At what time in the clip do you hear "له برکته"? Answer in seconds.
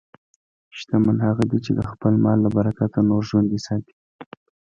2.45-2.99